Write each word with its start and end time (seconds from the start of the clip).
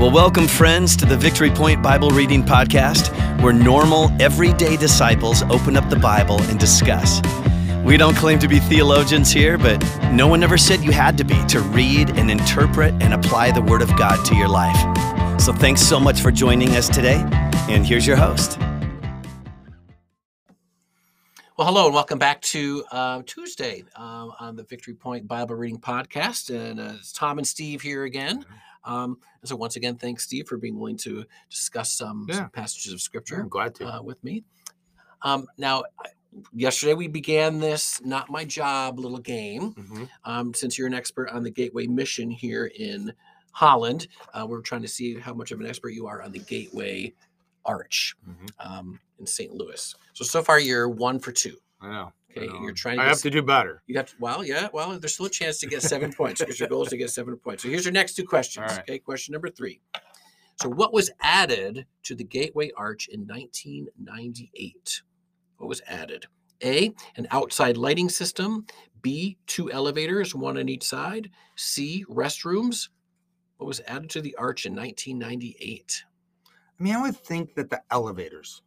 Well, 0.00 0.10
welcome, 0.10 0.48
friends, 0.48 0.96
to 0.96 1.04
the 1.04 1.14
Victory 1.14 1.50
Point 1.50 1.82
Bible 1.82 2.08
Reading 2.08 2.42
Podcast, 2.42 3.12
where 3.42 3.52
normal, 3.52 4.10
everyday 4.18 4.78
disciples 4.78 5.42
open 5.42 5.76
up 5.76 5.90
the 5.90 5.96
Bible 5.96 6.40
and 6.44 6.58
discuss. 6.58 7.20
We 7.84 7.98
don't 7.98 8.16
claim 8.16 8.38
to 8.38 8.48
be 8.48 8.60
theologians 8.60 9.30
here, 9.30 9.58
but 9.58 9.76
no 10.10 10.26
one 10.26 10.42
ever 10.42 10.56
said 10.56 10.80
you 10.80 10.90
had 10.90 11.18
to 11.18 11.24
be 11.24 11.44
to 11.48 11.60
read 11.60 12.16
and 12.16 12.30
interpret 12.30 12.94
and 13.02 13.12
apply 13.12 13.50
the 13.50 13.60
Word 13.60 13.82
of 13.82 13.94
God 13.98 14.24
to 14.24 14.34
your 14.34 14.48
life. 14.48 15.38
So 15.38 15.52
thanks 15.52 15.82
so 15.82 16.00
much 16.00 16.22
for 16.22 16.30
joining 16.30 16.70
us 16.76 16.88
today, 16.88 17.22
and 17.68 17.86
here's 17.86 18.06
your 18.06 18.16
host. 18.16 18.58
Well, 21.58 21.66
hello 21.66 21.84
and 21.84 21.94
welcome 21.94 22.18
back 22.18 22.40
to 22.40 22.84
uh, 22.90 23.20
Tuesday 23.26 23.84
um, 23.96 24.32
on 24.40 24.56
the 24.56 24.62
Victory 24.62 24.94
Point 24.94 25.28
Bible 25.28 25.56
Reading 25.56 25.78
Podcast. 25.78 26.48
And 26.48 26.80
uh, 26.80 26.94
it's 26.94 27.12
Tom 27.12 27.36
and 27.36 27.46
Steve 27.46 27.82
here 27.82 28.04
again. 28.04 28.46
Um, 28.84 29.18
and 29.40 29.48
so, 29.48 29.56
once 29.56 29.76
again, 29.76 29.96
thanks, 29.96 30.24
Steve, 30.24 30.48
for 30.48 30.56
being 30.56 30.78
willing 30.78 30.96
to 30.98 31.24
discuss 31.50 31.92
some, 31.92 32.26
Yeah. 32.28 32.36
some 32.36 32.50
passages 32.50 32.92
of 32.92 33.00
Scripture 33.00 33.40
I'm 33.40 33.48
glad 33.48 33.74
to. 33.76 33.86
uh, 33.86 34.02
with 34.02 34.22
me. 34.24 34.44
Um, 35.22 35.46
now, 35.58 35.84
yesterday 36.54 36.94
we 36.94 37.08
began 37.08 37.58
this 37.58 38.00
Not 38.02 38.30
My 38.30 38.44
Job 38.44 38.98
little 38.98 39.18
game. 39.18 39.74
Mhm. 39.74 40.08
Um, 40.24 40.54
since 40.54 40.78
you're 40.78 40.86
an 40.86 40.94
expert 40.94 41.28
on 41.30 41.42
the 41.42 41.50
Gateway 41.50 41.86
mission 41.86 42.30
here 42.30 42.66
in 42.66 43.12
Holland, 43.52 44.06
uh, 44.32 44.46
we're 44.48 44.60
trying 44.62 44.82
to 44.82 44.88
see 44.88 45.18
how 45.18 45.34
much 45.34 45.50
of 45.50 45.60
an 45.60 45.66
expert 45.66 45.90
you 45.90 46.06
are 46.06 46.22
on 46.22 46.32
the 46.32 46.38
Gateway 46.38 47.12
Arch 47.66 48.16
Mhm. 48.26 48.50
um, 48.60 49.00
in 49.18 49.26
St. 49.26 49.52
Louis. 49.52 49.94
So 50.14 50.24
so 50.24 50.42
far 50.42 50.58
you're 50.58 50.88
one 50.88 51.18
for 51.18 51.32
two. 51.32 51.58
I 51.80 51.90
know. 51.90 52.12
I 52.36 52.40
Okay, 52.40 52.46
know. 52.46 52.60
you're 52.60 52.70
um, 52.70 52.74
trying 52.74 52.96
to 52.96 53.02
I 53.02 53.06
have 53.06 53.12
s- 53.16 53.22
to 53.22 53.30
do 53.30 53.42
better. 53.42 53.82
You 53.86 53.94
got 53.94 54.14
well, 54.20 54.44
yeah. 54.44 54.68
Well, 54.72 54.98
there's 54.98 55.14
still 55.14 55.26
a 55.26 55.30
chance 55.30 55.58
to 55.58 55.66
get 55.66 55.82
seven 55.82 56.12
points 56.12 56.40
because 56.40 56.60
your 56.60 56.68
goal 56.68 56.82
is 56.84 56.88
to 56.90 56.96
get 56.96 57.10
seven 57.10 57.36
points. 57.36 57.62
So 57.62 57.68
here's 57.68 57.84
your 57.84 57.92
next 57.92 58.14
two 58.14 58.24
questions. 58.24 58.70
All 58.70 58.76
right. 58.76 58.82
Okay, 58.88 58.98
question 58.98 59.32
number 59.32 59.48
three. 59.50 59.80
So 60.60 60.68
what 60.68 60.92
was 60.92 61.10
added 61.20 61.86
to 62.04 62.14
the 62.14 62.24
Gateway 62.24 62.70
Arch 62.76 63.08
in 63.08 63.26
1998? 63.26 65.02
What 65.56 65.68
was 65.68 65.80
added? 65.86 66.26
A, 66.62 66.92
an 67.16 67.26
outside 67.30 67.76
lighting 67.76 68.08
system. 68.08 68.66
B, 69.02 69.38
two 69.46 69.72
elevators, 69.72 70.34
one 70.34 70.58
on 70.58 70.68
each 70.68 70.82
side. 70.84 71.30
C, 71.56 72.04
restrooms. 72.08 72.88
What 73.56 73.66
was 73.66 73.80
added 73.86 74.10
to 74.10 74.20
the 74.20 74.34
arch 74.36 74.66
in 74.66 74.74
1998? 74.74 76.04
I 76.78 76.82
mean, 76.82 76.94
I 76.94 77.02
would 77.02 77.16
think 77.16 77.54
that 77.54 77.70
the 77.70 77.80
elevators. 77.90 78.62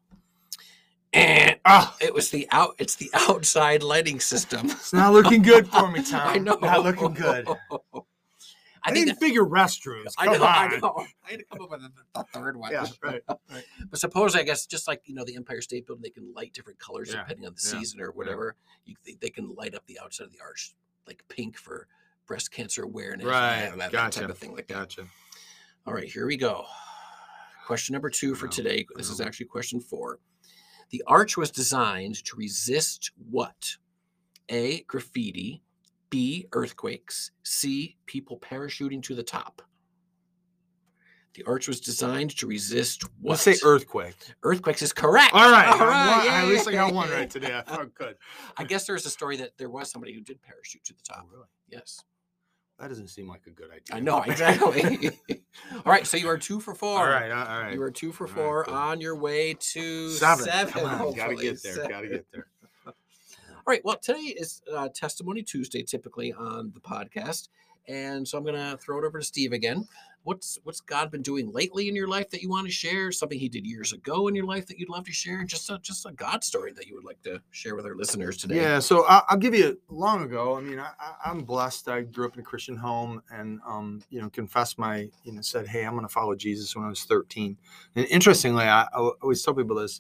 Eh, 1.13 1.55
Ah, 1.65 1.95
it 2.01 2.13
was 2.13 2.29
the 2.29 2.47
out. 2.51 2.75
It's 2.77 2.95
the 2.95 3.09
outside 3.13 3.83
lighting 3.83 4.19
system. 4.19 4.69
it's 4.71 4.93
not 4.93 5.13
looking 5.13 5.41
good 5.41 5.67
for 5.67 5.89
me, 5.89 6.03
Tom. 6.09 6.27
I 6.27 6.37
know. 6.37 6.57
Not 6.61 6.83
looking 6.83 7.13
good. 7.13 7.47
I, 7.47 7.99
I, 8.85 8.91
think 8.91 9.05
didn't 9.07 9.19
figure 9.19 9.45
restrooms. 9.45 10.13
I 10.17 10.25
Come 10.25 10.39
know, 10.39 10.45
I 10.45 10.79
know. 10.81 11.05
I 11.25 11.31
had 11.31 11.39
to 11.39 11.45
come 11.45 11.61
up 11.61 11.71
with 11.71 11.81
a, 11.83 12.19
a 12.19 12.23
third 12.25 12.57
one. 12.57 12.71
Yeah, 12.71 12.85
right. 13.01 13.21
right. 13.49 13.63
But 13.89 13.99
suppose, 13.99 14.35
I 14.35 14.43
guess, 14.43 14.65
just 14.65 14.87
like 14.87 15.01
you 15.05 15.13
know, 15.15 15.23
the 15.23 15.35
Empire 15.37 15.61
State 15.61 15.87
Building, 15.87 16.01
they 16.03 16.09
can 16.09 16.33
light 16.33 16.53
different 16.53 16.79
colors 16.79 17.09
Yeah, 17.13 17.19
depending 17.21 17.45
on 17.45 17.53
the 17.53 17.61
yeah, 17.63 17.79
season 17.79 18.01
or 18.01 18.11
whatever. 18.11 18.55
You, 18.85 18.95
they, 19.05 19.15
they 19.21 19.29
can 19.29 19.53
light 19.55 19.73
up 19.75 19.85
the 19.85 19.99
outside 20.03 20.25
of 20.25 20.33
the 20.33 20.41
arch, 20.41 20.73
like 21.07 21.23
pink 21.29 21.57
for 21.57 21.87
breast 22.27 22.51
cancer 22.51 22.83
awareness, 22.83 23.25
Right, 23.25 23.69
that, 23.69 23.77
that 23.77 23.91
gotcha, 23.91 24.21
type 24.21 24.29
of 24.29 24.37
thing 24.37 24.53
like 24.53 24.67
that. 24.67 24.73
Gotcha. 24.73 25.05
All 25.85 25.93
right, 25.93 26.09
here 26.09 26.25
we 26.25 26.35
go. 26.37 26.65
Question 27.65 27.93
number 27.93 28.09
two 28.09 28.35
for 28.35 28.47
today. 28.49 28.85
This 28.95 29.09
is 29.09 29.21
actually 29.21 29.45
question 29.45 29.79
four. 29.79 30.19
The 30.93 31.01
arch 31.07 31.37
was 31.37 31.49
designed 31.49 32.23
to 32.23 32.35
resist 32.35 33.09
what? 33.31 33.77
A. 34.49 34.81
Graffiti. 34.81 35.63
B. 36.11 36.47
Earthquakes. 36.51 37.31
C. 37.41 37.97
People 38.05 38.37
parachuting 38.37 39.01
to 39.01 39.15
the 39.15 39.23
top. 39.23 39.63
The 41.33 41.43
arch 41.45 41.67
was 41.67 41.81
designed 41.81 42.37
to 42.37 42.45
resist 42.45 43.05
what? 43.19 43.31
Let's 43.31 43.41
say 43.41 43.55
earthquake. 43.63 44.13
Earthquakes 44.43 44.83
is 44.83 44.93
correct. 44.93 45.33
All 45.33 45.49
right. 45.51 45.67
All 45.67 45.87
right. 45.87 46.27
At 46.29 46.47
least 46.47 46.67
I 46.67 46.73
got 46.73 46.93
one 46.93 47.09
right 47.09 47.27
today. 47.27 47.57
I 47.57 47.63
felt 47.63 47.95
good. 47.95 48.15
I 48.55 48.63
guess 48.63 48.85
there's 48.85 49.07
a 49.07 49.09
story 49.09 49.35
that 49.37 49.57
there 49.57 49.71
was 49.71 49.89
somebody 49.89 50.13
who 50.13 50.21
did 50.21 50.43
parachute 50.43 50.83
to 50.83 50.93
the 50.93 50.99
oh, 51.09 51.15
top. 51.15 51.27
really? 51.33 51.47
Yes. 51.69 52.03
That 52.79 52.89
doesn't 52.89 53.09
seem 53.09 53.27
like 53.29 53.45
a 53.47 53.51
good 53.51 53.69
idea. 53.69 53.95
I 53.95 53.99
know, 53.99 54.21
exactly. 54.27 55.09
all 55.85 55.91
right, 55.91 56.05
so 56.05 56.17
you 56.17 56.27
are 56.27 56.37
two 56.37 56.59
for 56.59 56.73
four. 56.73 56.99
All 56.99 57.05
right. 57.05 57.31
All 57.31 57.45
all 57.47 57.61
right. 57.61 57.73
You 57.73 57.81
are 57.81 57.91
two 57.91 58.11
for 58.11 58.25
All 58.27 58.33
right, 58.33 58.35
four 58.35 58.63
good. 58.65 58.73
on 58.73 58.99
your 59.01 59.15
way 59.15 59.53
to 59.53 60.09
Seven. 60.09 60.45
seven. 60.45 60.73
Come 60.73 60.85
on. 61.07 61.13
Gotta 61.13 61.35
get 61.35 61.61
there. 61.63 61.87
Gotta 61.87 62.07
get 62.07 62.25
there. 62.33 62.47
All 62.85 62.93
right. 63.67 63.81
Well, 63.85 63.97
today 64.01 64.19
is 64.19 64.61
uh, 64.73 64.89
Testimony 64.93 65.43
Tuesday, 65.43 65.83
typically 65.83 66.33
on 66.33 66.71
the 66.73 66.81
podcast, 66.81 67.47
and 67.87 68.27
so 68.27 68.37
I'm 68.37 68.43
going 68.43 68.55
to 68.55 68.77
throw 68.77 68.99
it 68.99 69.05
over 69.05 69.19
to 69.19 69.25
Steve 69.25 69.51
again. 69.51 69.87
What's 70.23 70.57
what's 70.63 70.79
God 70.79 71.11
been 71.11 71.21
doing 71.21 71.51
lately 71.51 71.89
in 71.89 71.97
your 71.97 72.07
life 72.07 72.29
that 72.29 72.41
you 72.41 72.49
want 72.49 72.65
to 72.65 72.71
share? 72.71 73.11
Something 73.11 73.37
He 73.37 73.49
did 73.49 73.65
years 73.65 73.91
ago 73.91 74.29
in 74.29 74.35
your 74.35 74.45
life 74.45 74.67
that 74.67 74.79
you'd 74.79 74.87
love 74.87 75.03
to 75.05 75.11
share? 75.11 75.43
Just 75.43 75.69
a 75.69 75.79
just 75.79 76.05
a 76.05 76.13
God 76.13 76.45
story 76.45 76.71
that 76.73 76.87
you 76.87 76.95
would 76.95 77.03
like 77.03 77.21
to 77.23 77.41
share 77.51 77.75
with 77.75 77.85
our 77.85 77.93
listeners 77.95 78.37
today. 78.37 78.55
Yeah, 78.55 78.79
so 78.79 79.05
I, 79.05 79.23
I'll 79.27 79.37
give 79.37 79.53
you 79.53 79.77
long 79.89 80.23
ago. 80.23 80.55
I 80.55 80.61
mean, 80.61 80.79
I, 80.79 80.91
I'm 81.25 81.41
blessed. 81.41 81.89
I 81.89 82.03
grew 82.03 82.25
up 82.25 82.35
in 82.35 82.39
a 82.39 82.43
Christian 82.43 82.77
home, 82.77 83.21
and 83.29 83.59
um, 83.67 84.01
you 84.09 84.21
know, 84.21 84.29
confessed 84.29 84.79
my, 84.79 85.09
you 85.25 85.33
know, 85.33 85.41
said, 85.41 85.67
"Hey, 85.67 85.85
I'm 85.85 85.91
going 85.91 86.07
to 86.07 86.13
follow 86.13 86.35
Jesus" 86.35 86.73
when 86.73 86.85
I 86.85 86.89
was 86.89 87.03
13. 87.03 87.57
And 87.97 88.05
interestingly, 88.05 88.63
I, 88.63 88.83
I 88.83 89.09
always 89.21 89.43
tell 89.43 89.53
people 89.53 89.75
this. 89.75 89.99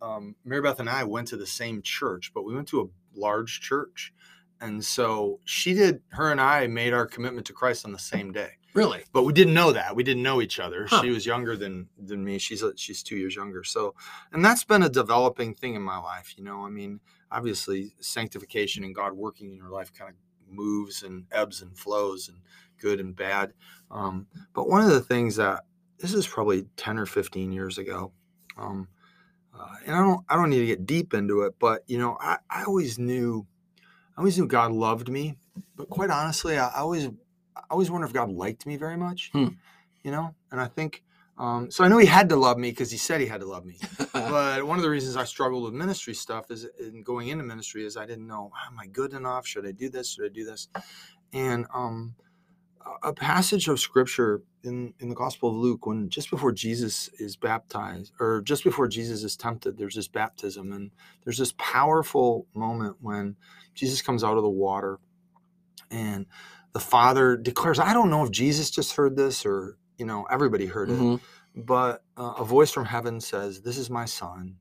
Um, 0.00 0.36
Mary 0.44 0.60
Beth 0.60 0.80
and 0.80 0.88
I 0.88 1.02
went 1.02 1.28
to 1.28 1.36
the 1.36 1.46
same 1.46 1.82
church, 1.82 2.30
but 2.32 2.44
we 2.44 2.54
went 2.54 2.68
to 2.68 2.82
a 2.82 3.18
large 3.18 3.60
church, 3.60 4.12
and 4.60 4.84
so 4.84 5.40
she 5.44 5.74
did. 5.74 6.00
Her 6.08 6.30
and 6.32 6.40
I 6.40 6.66
made 6.66 6.92
our 6.92 7.06
commitment 7.06 7.46
to 7.48 7.52
Christ 7.52 7.84
on 7.84 7.92
the 7.92 7.98
same 7.98 8.32
day 8.32 8.50
Really? 8.74 9.04
but 9.12 9.22
we 9.22 9.32
didn't 9.32 9.54
know 9.54 9.72
that. 9.72 9.94
We 9.94 10.02
didn't 10.02 10.24
know 10.24 10.42
each 10.42 10.58
other. 10.58 10.86
Huh. 10.90 11.00
She 11.00 11.10
was 11.10 11.24
younger 11.24 11.56
than 11.56 11.88
than 11.96 12.24
me. 12.24 12.38
She's 12.38 12.62
a, 12.62 12.76
she's 12.76 13.02
two 13.04 13.16
years 13.16 13.36
younger. 13.36 13.62
So, 13.62 13.94
and 14.32 14.44
that's 14.44 14.64
been 14.64 14.82
a 14.82 14.88
developing 14.88 15.54
thing 15.54 15.76
in 15.76 15.82
my 15.82 15.98
life. 15.98 16.34
You 16.36 16.42
know, 16.42 16.66
I 16.66 16.70
mean, 16.70 16.98
obviously, 17.30 17.94
sanctification 18.00 18.82
and 18.82 18.94
God 18.94 19.12
working 19.12 19.50
in 19.50 19.56
your 19.56 19.70
life 19.70 19.92
kind 19.92 20.10
of 20.10 20.16
moves 20.52 21.04
and 21.04 21.24
ebbs 21.30 21.62
and 21.62 21.78
flows 21.78 22.28
and 22.28 22.38
good 22.78 22.98
and 22.98 23.14
bad. 23.14 23.52
Um, 23.92 24.26
but 24.54 24.68
one 24.68 24.82
of 24.82 24.90
the 24.90 25.00
things 25.00 25.36
that 25.36 25.62
this 25.98 26.12
is 26.12 26.26
probably 26.26 26.66
ten 26.76 26.98
or 26.98 27.06
fifteen 27.06 27.52
years 27.52 27.78
ago. 27.78 28.12
Um, 28.58 28.88
uh, 29.56 29.76
and 29.86 29.94
I 29.94 30.00
don't 30.00 30.24
I 30.28 30.34
don't 30.34 30.50
need 30.50 30.58
to 30.60 30.66
get 30.66 30.84
deep 30.84 31.14
into 31.14 31.42
it, 31.42 31.54
but 31.60 31.84
you 31.86 31.98
know, 31.98 32.18
I, 32.20 32.38
I 32.50 32.64
always 32.64 32.98
knew 32.98 33.46
I 34.16 34.20
always 34.20 34.38
knew 34.38 34.46
God 34.46 34.72
loved 34.72 35.08
me. 35.08 35.36
But 35.76 35.88
quite 35.90 36.10
honestly, 36.10 36.58
I, 36.58 36.68
I 36.68 36.78
always 36.80 37.08
I 37.56 37.62
always 37.70 37.90
wonder 37.90 38.06
if 38.06 38.12
God 38.12 38.30
liked 38.30 38.66
me 38.66 38.76
very 38.76 38.96
much. 38.96 39.30
Hmm. 39.32 39.48
You 40.02 40.10
know, 40.10 40.34
and 40.50 40.60
I 40.60 40.66
think 40.66 41.02
um, 41.38 41.70
so. 41.70 41.84
I 41.84 41.88
know 41.88 41.98
He 41.98 42.06
had 42.06 42.28
to 42.28 42.36
love 42.36 42.58
me 42.58 42.70
because 42.70 42.90
He 42.90 42.98
said 42.98 43.20
He 43.20 43.26
had 43.26 43.40
to 43.40 43.46
love 43.46 43.64
me. 43.64 43.78
but 44.12 44.64
one 44.64 44.78
of 44.78 44.82
the 44.82 44.90
reasons 44.90 45.16
I 45.16 45.24
struggled 45.24 45.64
with 45.64 45.74
ministry 45.74 46.14
stuff 46.14 46.50
is 46.50 46.66
in 46.78 47.02
going 47.02 47.28
into 47.28 47.44
ministry 47.44 47.84
is 47.84 47.96
I 47.96 48.06
didn't 48.06 48.26
know 48.26 48.52
am 48.66 48.78
I 48.78 48.86
good 48.86 49.12
enough? 49.12 49.46
Should 49.46 49.66
I 49.66 49.72
do 49.72 49.88
this? 49.88 50.12
Should 50.12 50.26
I 50.26 50.28
do 50.28 50.44
this? 50.44 50.68
And 51.32 51.66
um, 51.74 52.14
a- 52.86 53.10
passage 53.14 53.68
of 53.68 53.80
scripture 53.80 54.42
in 54.64 54.94
in 55.00 55.10
the 55.10 55.16
Gospel 55.16 55.50
of 55.50 55.56
Luke 55.56 55.86
when 55.86 56.10
just 56.10 56.30
before 56.30 56.52
Jesus 56.52 57.10
is 57.20 57.36
baptized 57.36 58.12
or 58.20 58.42
just 58.42 58.64
before 58.64 58.88
Jesus 58.88 59.24
is 59.24 59.36
tempted, 59.36 59.78
there's 59.78 59.96
this 59.96 60.08
baptism 60.08 60.72
and 60.72 60.90
there's 61.24 61.38
this 61.38 61.54
powerful 61.58 62.46
moment 62.54 62.96
when 63.00 63.36
Jesus 63.74 64.02
comes 64.02 64.24
out 64.24 64.36
of 64.38 64.44
the 64.44 64.50
water 64.50 64.98
and 65.92 66.26
the 66.74 66.80
father 66.80 67.38
declares 67.38 67.80
i 67.80 67.94
don't 67.94 68.10
know 68.10 68.24
if 68.24 68.32
jesus 68.32 68.70
just 68.70 68.96
heard 68.96 69.16
this 69.16 69.46
or 69.46 69.78
you 69.98 70.06
know 70.06 70.26
everybody 70.30 70.66
heard 70.66 70.90
it 70.90 70.96
Mhm. 71.00 71.20
but 71.56 72.04
uh, 72.18 72.34
a 72.38 72.44
voice 72.46 72.72
from 72.72 72.86
heaven 72.86 73.20
says 73.22 73.62
this 73.62 73.78
is 73.78 73.90
my 73.90 74.06
son 74.06 74.58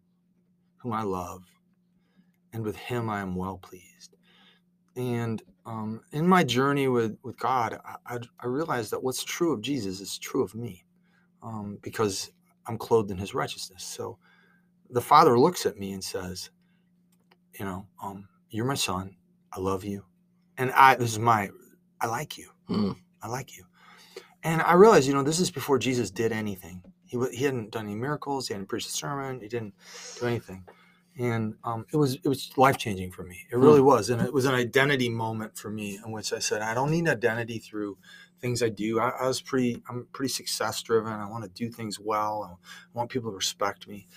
whom 0.78 0.94
i 0.94 1.04
love 1.04 1.46
and 2.54 2.64
with 2.64 2.78
him 2.78 3.10
i 3.10 3.22
am 3.22 3.36
well 3.36 3.58
pleased 3.60 4.16
and 4.96 5.42
um, 5.66 6.02
in 6.12 6.28
my 6.28 6.44
journey 6.44 6.88
with, 6.88 7.18
with 7.24 7.38
god 7.38 7.80
I, 8.06 8.20
I, 8.42 8.48
realized 8.48 8.92
that 8.92 9.04
what's 9.04 9.24
true 9.24 9.54
of 9.54 9.62
jesus 9.62 10.02
is 10.02 10.18
true 10.18 10.44
of 10.44 10.56
me 10.56 10.84
um, 11.42 11.78
because 11.82 12.32
i'm 12.68 12.78
clothed 12.78 13.12
in 13.12 13.18
his 13.18 13.34
righteousness. 13.34 13.84
So 13.84 14.18
the 14.90 15.02
father 15.02 15.40
looks 15.40 15.66
at 15.66 15.78
me 15.78 15.94
and 15.94 16.04
says 16.04 16.50
you 17.58 17.66
know 17.66 17.88
um, 18.02 18.28
you're 18.50 18.66
my 18.66 18.76
son. 18.76 19.16
I 19.52 19.60
love 19.60 19.84
you. 19.84 20.04
And 20.58 20.72
i 20.72 20.96
this 20.96 21.12
is 21.12 21.20
my 21.20 21.50
i 22.02 22.08
like 22.08 22.38
you. 22.38 22.50
Mm. 22.70 22.96
i 23.22 23.28
like 23.28 23.58
you. 23.58 23.66
And 24.44 24.62
i 24.62 24.74
realized 24.74 25.08
you 25.08 25.14
know 25.14 25.24
this 25.24 25.40
is 25.40 25.52
before 25.52 25.80
jesus 25.80 26.12
did 26.12 26.32
anything. 26.32 26.84
He, 27.06 27.20
he 27.32 27.44
hadn't 27.44 27.72
done 27.72 27.86
any 27.86 27.96
miracles. 27.96 28.48
He 28.48 28.54
hadn't 28.54 28.68
preached 28.68 28.88
a 28.88 28.92
sermon. 28.92 29.40
He 29.40 29.48
didn't 29.48 29.76
do 30.20 30.26
anything 30.26 30.66
and 31.18 31.56
um, 31.64 31.86
it 31.94 31.98
was 31.98 32.16
it 32.16 32.28
was 32.28 32.52
life 32.58 32.78
changing 32.78 33.12
for 33.12 33.24
me 33.24 33.38
it 33.52 33.58
really 33.58 33.82
was 33.82 34.10
and 34.10 34.22
it 34.22 34.34
was 34.34 34.46
an 34.46 34.56
identity 34.56 35.10
moment 35.10 35.58
for 35.58 35.70
me 35.70 36.00
in 36.04 36.12
which 36.12 36.34
i 36.34 36.40
said 36.40 36.62
i 36.62 36.74
don't 36.74 36.92
need 36.92 37.08
identity 37.08 37.60
through 37.60 37.98
things 38.40 38.64
i 38.64 38.70
do 38.70 39.00
i, 39.00 39.10
I 39.10 39.28
was 39.28 39.42
pretty 39.42 39.82
i'm 39.90 40.08
pretty 40.14 40.30
success 40.34 40.82
driven 40.82 41.12
i 41.14 41.30
want 41.30 41.44
to 41.44 41.50
do 41.52 41.70
things 41.70 42.00
well 42.00 42.60
i 42.60 42.98
want 42.98 43.10
people 43.10 43.32
to 43.32 43.36
respect 43.36 43.88
me 43.88 44.08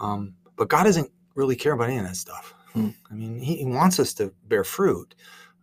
um, 0.00 0.34
but 0.56 0.68
god 0.68 0.84
doesn't 0.84 1.10
really 1.34 1.56
care 1.56 1.72
about 1.72 1.90
any 1.90 1.98
of 1.98 2.04
that 2.04 2.16
stuff 2.16 2.54
Hmm. 2.72 2.90
i 3.10 3.14
mean 3.14 3.38
he, 3.38 3.56
he 3.56 3.64
wants 3.64 3.98
us 3.98 4.12
to 4.14 4.32
bear 4.46 4.64
fruit 4.64 5.14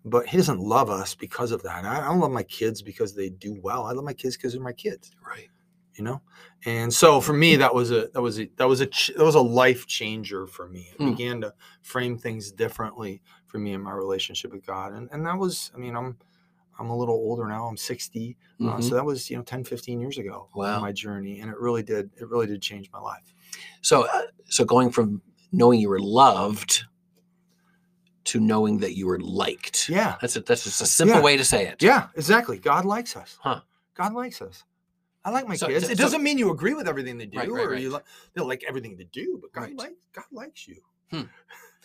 but 0.05 0.27
he 0.27 0.37
doesn't 0.37 0.59
love 0.59 0.89
us 0.89 1.15
because 1.15 1.51
of 1.51 1.63
that. 1.63 1.83
I 1.83 1.97
I 1.97 2.01
don't 2.01 2.19
love 2.19 2.31
my 2.31 2.43
kids 2.43 2.81
because 2.81 3.15
they 3.15 3.29
do 3.29 3.59
well. 3.61 3.85
I 3.85 3.91
love 3.91 4.05
my 4.05 4.13
kids 4.13 4.37
because 4.37 4.53
they're 4.53 4.61
my 4.61 4.71
kids. 4.71 5.11
Right. 5.27 5.49
You 5.95 6.03
know. 6.03 6.21
And 6.65 6.93
so 6.93 7.21
for 7.21 7.33
me, 7.33 7.55
that 7.57 7.73
was 7.73 7.91
a 7.91 8.07
that 8.13 8.21
was 8.21 8.39
a 8.39 8.49
that 8.57 8.67
was 8.67 8.81
a 8.81 8.85
ch- 8.87 9.11
that 9.15 9.23
was 9.23 9.35
a 9.35 9.41
life 9.41 9.85
changer 9.87 10.45
for 10.47 10.67
me. 10.67 10.89
It 10.93 10.97
Hmm. 11.01 11.11
began 11.11 11.41
to 11.41 11.53
frame 11.81 12.17
things 12.17 12.51
differently 12.51 13.21
for 13.47 13.57
me 13.59 13.73
in 13.73 13.81
my 13.81 13.91
relationship 13.93 14.51
with 14.51 14.65
God, 14.65 14.93
and 14.93 15.09
and 15.11 15.25
that 15.25 15.37
was, 15.37 15.71
I 15.73 15.77
mean, 15.77 15.95
I'm 15.95 16.17
I'm 16.77 16.89
a 16.89 16.97
little 16.97 17.15
older 17.15 17.47
now. 17.47 17.65
I'm 17.67 17.77
60, 17.77 18.35
uh, 18.59 18.63
Mhm. 18.63 18.83
so 18.83 18.95
that 18.95 19.05
was 19.05 19.29
you 19.29 19.37
know 19.37 19.43
10, 19.43 19.63
15 19.63 20.01
years 20.01 20.17
ago. 20.17 20.49
Wow. 20.53 20.81
my 20.81 20.91
journey, 20.91 21.39
and 21.39 21.49
it 21.49 21.57
really 21.57 21.83
did 21.83 22.09
it 22.19 22.27
really 22.27 22.47
did 22.47 22.61
change 22.61 22.89
my 22.91 22.99
life. 22.99 23.33
So, 23.81 24.03
uh, 24.13 24.23
so 24.49 24.65
going 24.65 24.89
from 24.91 25.21
knowing 25.53 25.79
you 25.79 25.87
were 25.89 25.99
loved 26.01 26.83
to 28.25 28.39
knowing 28.39 28.79
that 28.79 28.95
you 28.97 29.05
were 29.05 29.19
liked. 29.19 29.87
Yeah, 29.87 30.15
That's 30.19 30.35
a, 30.35 30.41
that's 30.41 30.63
just 30.63 30.81
a 30.81 30.85
simple 30.87 31.17
Yeah. 31.17 31.21
way 31.23 31.37
to 31.37 31.45
say 31.45 31.67
it. 31.67 31.81
yeah, 31.83 32.07
exactly. 32.15 32.57
God 32.57 32.83
likes 32.83 33.15
us. 33.15 33.37
Huh. 33.39 33.61
God 33.93 34.13
likes 34.13 34.41
us. 34.41 34.63
I 35.25 35.31
like 35.31 35.47
my 35.47 35.55
So- 35.55 35.67
kids. 35.67 35.85
so- 35.87 35.91
it 35.91 35.97
doesn't 35.97 36.23
mean 36.23 36.37
you 36.37 36.51
agree 36.51 36.73
with 36.75 36.87
everything 36.87 37.17
they 37.17 37.25
do, 37.25 37.37
Right, 37.39 37.51
right, 37.51 37.67
or 37.67 37.75
you 37.75 37.91
li- 37.93 38.01
they 38.35 38.41
like 38.41 38.63
everything 38.67 38.95
they 38.95 39.05
do, 39.05 39.39
but 39.41 39.51
God 39.51 39.73
likes 39.73 39.95
God 40.13 40.25
likes 40.31 40.67
you. 40.67 40.81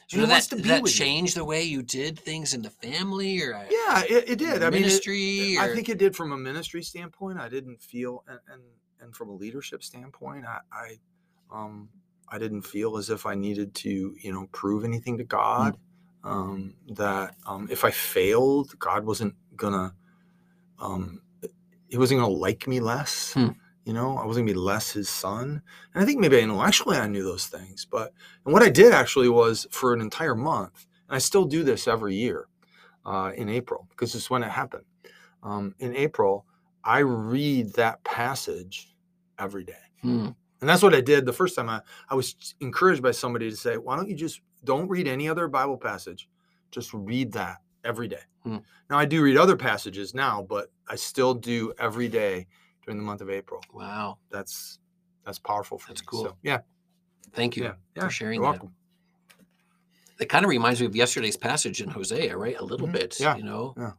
So 0.08 0.16
did 0.16 0.22
he 0.22 0.26
that, 0.26 0.32
wants 0.32 0.46
to 0.48 0.56
be 0.56 0.62
that 0.62 0.82
with 0.82 0.92
you. 0.92 1.04
change 1.06 1.34
the 1.34 1.44
way 1.44 1.62
you 1.62 1.82
did 1.84 2.18
things 2.18 2.52
in 2.52 2.62
the 2.62 2.70
family 2.70 3.40
or 3.42 3.54
uh, 3.54 3.64
Yeah, 3.70 4.02
it, 4.08 4.30
it 4.30 4.38
did. 4.40 4.60
I 4.64 4.68
mean, 4.70 4.80
it- 4.82 4.86
ministry? 4.86 5.56
I 5.56 5.72
think 5.72 5.88
it 5.88 5.98
did 5.98 6.16
from 6.16 6.32
a 6.32 6.36
ministry 6.36 6.82
standpoint. 6.82 7.38
I 7.38 7.48
didn't 7.48 7.80
feel, 7.80 8.24
and 8.26 8.40
and, 8.52 8.62
and 9.00 9.14
from 9.14 9.28
a 9.28 9.32
leadership 9.34 9.84
standpoint, 9.84 10.46
I, 10.46 10.58
I, 10.72 10.98
um, 11.52 11.90
I 12.28 12.38
didn't 12.38 12.62
feel 12.62 12.96
as 12.96 13.08
if 13.08 13.24
I 13.24 13.36
needed 13.36 13.72
to, 13.76 14.16
you 14.20 14.32
know, 14.32 14.48
prove 14.50 14.82
anything 14.84 15.16
to 15.18 15.24
God. 15.24 15.78
Um, 16.24 16.74
that 16.88 17.36
um, 17.46 17.68
if 17.70 17.84
I 17.84 17.92
failed, 17.92 18.76
God 18.80 19.04
wasn't 19.06 19.36
gonna, 19.54 19.94
um, 20.80 21.22
He 21.90 21.98
wasn't 21.98 22.20
gonna 22.20 22.32
like 22.32 22.66
me 22.66 22.80
less. 22.80 23.34
Hmm. 23.34 23.48
You 23.84 23.92
know, 23.92 24.16
I 24.16 24.24
wasn't 24.24 24.46
gonna 24.46 24.54
be 24.54 24.60
less 24.60 24.92
His 24.92 25.08
son. 25.08 25.62
And 25.92 26.02
I 26.02 26.06
think 26.06 26.20
maybe 26.20 26.40
intellectually 26.40 26.96
I 26.96 27.08
knew 27.08 27.24
those 27.24 27.46
things, 27.46 27.86
but 27.90 28.12
and 28.44 28.52
what 28.54 28.62
I 28.62 28.70
did 28.70 28.92
actually 28.92 29.28
was 29.28 29.66
for 29.70 29.92
an 29.92 30.00
entire 30.00 30.34
month, 30.34 30.86
and 31.08 31.16
I 31.16 31.18
still 31.18 31.44
do 31.44 31.64
this 31.64 31.88
every 31.88 32.14
year 32.14 32.46
uh, 33.04 33.32
in 33.36 33.48
April 33.48 33.86
because 33.90 34.14
it's 34.14 34.30
when 34.30 34.42
it 34.42 34.50
happened. 34.50 34.84
Um, 35.42 35.74
in 35.78 35.96
April, 35.96 36.46
I 36.84 36.98
read 37.00 37.72
that 37.74 38.02
passage 38.04 38.94
every 39.38 39.64
day. 39.64 39.74
Hmm. 40.02 40.28
And 40.60 40.68
that's 40.68 40.82
what 40.82 40.94
I 40.94 41.00
did 41.00 41.24
the 41.24 41.32
first 41.32 41.56
time 41.56 41.68
I, 41.68 41.80
I 42.08 42.14
was 42.14 42.54
encouraged 42.60 43.02
by 43.02 43.12
somebody 43.12 43.50
to 43.50 43.56
say, 43.56 43.76
why 43.76 43.96
don't 43.96 44.08
you 44.08 44.14
just 44.14 44.42
don't 44.64 44.88
read 44.88 45.08
any 45.08 45.28
other 45.28 45.48
Bible 45.48 45.78
passage? 45.78 46.28
Just 46.70 46.92
read 46.92 47.32
that 47.32 47.58
every 47.84 48.08
day. 48.08 48.20
Hmm. 48.42 48.58
Now 48.88 48.98
I 48.98 49.04
do 49.04 49.22
read 49.22 49.36
other 49.36 49.56
passages 49.56 50.14
now, 50.14 50.42
but 50.42 50.70
I 50.88 50.96
still 50.96 51.34
do 51.34 51.72
every 51.78 52.08
day 52.08 52.46
during 52.84 52.96
the 52.98 53.04
month 53.04 53.20
of 53.20 53.28
April. 53.30 53.62
Wow. 53.72 54.18
That's 54.30 54.78
that's 55.24 55.38
powerful 55.38 55.78
for 55.78 55.88
That's 55.88 56.00
me. 56.00 56.06
cool. 56.08 56.24
So, 56.24 56.36
yeah, 56.42 56.58
Thank 57.34 57.56
you 57.56 57.64
yeah, 57.64 57.74
yeah. 57.96 58.08
sharing 58.08 58.40
you're 58.40 58.52
that. 58.52 58.60
welcome. 58.62 58.74
It 60.18 60.28
kind 60.28 60.44
of 60.44 60.48
reminds 60.50 60.80
me 60.80 60.86
of 60.86 60.96
yesterday's 60.96 61.36
passage 61.36 61.80
in 61.80 61.88
Hosea, 61.90 62.36
right? 62.36 62.56
A 62.58 62.64
little 62.64 62.88
Mhm. 62.88 62.92
bit, 62.92 63.20
Yeah, 63.20 63.36
you 63.36 63.42
know. 63.44 63.74
yeah. 63.76 63.92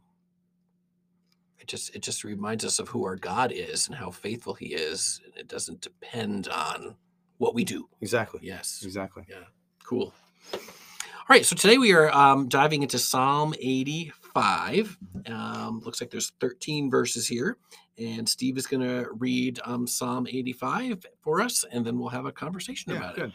It 1.60 1.68
just 1.68 1.96
it 1.96 2.02
just 2.02 2.24
reminds 2.24 2.66
us 2.66 2.80
of 2.80 2.90
who 2.90 3.06
our 3.06 3.16
God 3.16 3.52
is 3.52 3.88
and 3.88 3.96
how 3.96 4.10
faithful 4.12 4.56
He 4.56 4.68
is. 4.74 5.22
and 5.26 5.36
It 5.38 5.48
doesn't 5.48 5.82
depend 5.82 6.48
on 6.48 6.96
what 7.38 7.54
we 7.54 7.64
do. 7.64 7.88
Exactly. 8.02 8.40
Yes. 8.44 8.82
Exactly. 8.84 9.26
Yeah. 9.30 9.44
Cool. 9.84 10.14
All 10.54 10.60
right, 11.36 11.46
so 11.46 11.56
today 11.56 11.78
we 11.78 11.94
are 11.94 12.12
um, 12.12 12.50
diving 12.50 12.82
into 12.84 13.00
Psalm 13.00 13.54
85. 14.36 14.98
Um, 15.28 15.82
looks 15.86 16.02
like 16.02 16.10
there's 16.10 16.32
13 16.40 16.90
verses 16.90 17.28
here, 17.28 17.58
and 17.98 18.28
Steve 18.28 18.58
is 18.58 18.68
going 18.68 18.82
to 18.82 19.10
read 19.18 19.60
um, 19.66 19.86
Psalm 19.88 20.28
85 20.28 21.06
for 21.22 21.42
us, 21.42 21.66
and 21.72 21.86
then 21.86 22.00
we'll 22.00 22.10
have 22.10 22.26
a 22.26 22.32
conversation 22.32 22.92
Yeah, 22.92 22.98
about 23.00 23.16
good. 23.16 23.30
it. 23.30 23.34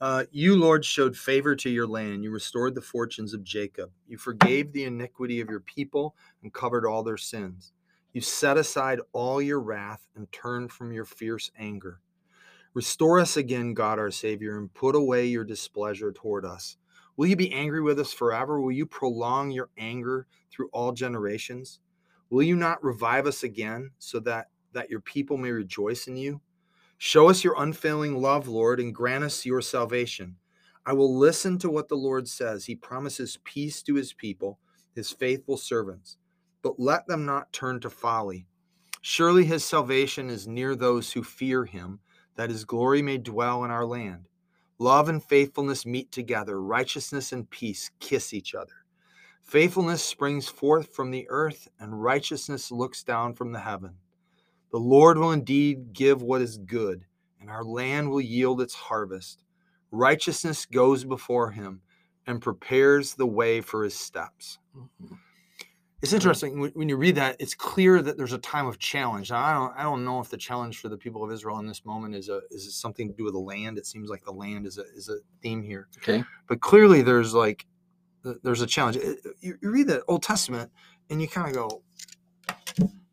Uh, 0.00 0.24
you, 0.30 0.56
Lord, 0.56 0.82
showed 0.82 1.14
favor 1.14 1.54
to 1.56 1.68
your 1.68 1.86
land. 1.86 2.24
You 2.24 2.30
restored 2.30 2.74
the 2.74 2.80
fortunes 2.80 3.34
of 3.34 3.44
Jacob. 3.44 3.90
You 4.08 4.16
forgave 4.16 4.72
the 4.72 4.84
iniquity 4.84 5.40
of 5.40 5.50
your 5.50 5.60
people 5.60 6.16
and 6.42 6.52
covered 6.54 6.86
all 6.86 7.02
their 7.02 7.18
sins. 7.18 7.72
You 8.14 8.22
set 8.22 8.56
aside 8.56 9.00
all 9.12 9.42
your 9.42 9.60
wrath 9.60 10.08
and 10.16 10.30
turned 10.32 10.72
from 10.72 10.90
your 10.92 11.04
fierce 11.04 11.50
anger. 11.58 12.00
Restore 12.72 13.20
us 13.20 13.36
again, 13.36 13.74
God 13.74 13.98
our 13.98 14.10
Savior, 14.10 14.56
and 14.56 14.72
put 14.72 14.94
away 14.94 15.26
your 15.26 15.44
displeasure 15.44 16.12
toward 16.12 16.46
us. 16.46 16.76
Will 17.16 17.26
you 17.26 17.36
be 17.36 17.52
angry 17.52 17.82
with 17.82 17.98
us 17.98 18.12
forever? 18.12 18.60
Will 18.60 18.72
you 18.72 18.86
prolong 18.86 19.50
your 19.50 19.70
anger 19.76 20.26
through 20.50 20.68
all 20.72 20.92
generations? 20.92 21.80
Will 22.30 22.42
you 22.42 22.56
not 22.56 22.82
revive 22.82 23.26
us 23.26 23.42
again 23.42 23.90
so 23.98 24.20
that, 24.20 24.48
that 24.72 24.90
your 24.90 25.00
people 25.00 25.36
may 25.36 25.50
rejoice 25.50 26.06
in 26.06 26.16
you? 26.16 26.40
Show 26.98 27.28
us 27.28 27.42
your 27.42 27.60
unfailing 27.60 28.20
love, 28.20 28.46
Lord, 28.46 28.78
and 28.78 28.94
grant 28.94 29.24
us 29.24 29.46
your 29.46 29.62
salvation. 29.62 30.36
I 30.86 30.92
will 30.92 31.18
listen 31.18 31.58
to 31.58 31.70
what 31.70 31.88
the 31.88 31.96
Lord 31.96 32.28
says. 32.28 32.64
He 32.64 32.74
promises 32.74 33.38
peace 33.44 33.82
to 33.82 33.94
his 33.94 34.12
people, 34.12 34.58
his 34.94 35.10
faithful 35.10 35.56
servants. 35.56 36.18
But 36.62 36.78
let 36.78 37.06
them 37.06 37.24
not 37.24 37.52
turn 37.52 37.80
to 37.80 37.90
folly. 37.90 38.46
Surely 39.02 39.44
his 39.44 39.64
salvation 39.64 40.28
is 40.28 40.46
near 40.46 40.76
those 40.76 41.10
who 41.12 41.22
fear 41.22 41.64
him, 41.64 42.00
that 42.36 42.50
his 42.50 42.64
glory 42.64 43.02
may 43.02 43.18
dwell 43.18 43.64
in 43.64 43.70
our 43.70 43.86
land. 43.86 44.28
Love 44.80 45.10
and 45.10 45.22
faithfulness 45.22 45.84
meet 45.84 46.10
together, 46.10 46.60
righteousness 46.62 47.32
and 47.32 47.50
peace 47.50 47.90
kiss 48.00 48.32
each 48.32 48.54
other. 48.54 48.72
Faithfulness 49.42 50.02
springs 50.02 50.48
forth 50.48 50.94
from 50.94 51.10
the 51.10 51.26
earth, 51.28 51.68
and 51.78 52.02
righteousness 52.02 52.72
looks 52.72 53.04
down 53.04 53.34
from 53.34 53.52
the 53.52 53.60
heaven. 53.60 53.94
The 54.72 54.78
Lord 54.78 55.18
will 55.18 55.32
indeed 55.32 55.92
give 55.92 56.22
what 56.22 56.40
is 56.40 56.56
good, 56.56 57.04
and 57.40 57.50
our 57.50 57.62
land 57.62 58.10
will 58.10 58.22
yield 58.22 58.62
its 58.62 58.74
harvest. 58.74 59.44
Righteousness 59.90 60.64
goes 60.64 61.04
before 61.04 61.50
him 61.50 61.82
and 62.26 62.40
prepares 62.40 63.14
the 63.14 63.26
way 63.26 63.60
for 63.60 63.84
his 63.84 63.94
steps. 63.94 64.58
Mhm. 64.74 65.18
It's 66.02 66.14
interesting 66.14 66.60
when, 66.60 66.70
when 66.72 66.88
you 66.88 66.96
read 66.96 67.16
that. 67.16 67.36
It's 67.40 67.54
clear 67.54 68.00
that 68.00 68.16
there's 68.16 68.32
a 68.32 68.38
time 68.38 68.66
of 68.66 68.78
challenge. 68.78 69.30
Now, 69.30 69.42
I 69.44 69.52
don't. 69.52 69.74
I 69.78 69.82
don't 69.82 70.04
know 70.04 70.20
if 70.20 70.30
the 70.30 70.38
challenge 70.38 70.78
for 70.80 70.88
the 70.88 70.96
people 70.96 71.22
of 71.22 71.30
Israel 71.30 71.58
in 71.58 71.66
this 71.66 71.84
moment 71.84 72.14
is 72.14 72.28
a 72.30 72.40
is 72.50 72.74
something 72.74 73.08
to 73.08 73.14
do 73.14 73.24
with 73.24 73.34
the 73.34 73.40
land. 73.40 73.76
It 73.78 73.86
seems 73.86 74.08
like 74.08 74.24
the 74.24 74.32
land 74.32 74.66
is 74.66 74.78
a 74.78 74.84
is 74.96 75.08
a 75.10 75.18
theme 75.42 75.62
here. 75.62 75.88
Okay. 75.98 76.24
But 76.48 76.60
clearly, 76.60 77.02
there's 77.02 77.34
like 77.34 77.66
there's 78.42 78.62
a 78.62 78.66
challenge. 78.66 78.98
You, 79.40 79.58
you 79.60 79.70
read 79.70 79.88
the 79.88 80.02
Old 80.06 80.22
Testament 80.22 80.70
and 81.10 81.20
you 81.22 81.28
kind 81.28 81.48
of 81.48 81.54
go, 81.54 81.82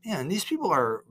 man, 0.05 0.27
these 0.27 0.45
people 0.45 0.71
are, 0.71 1.03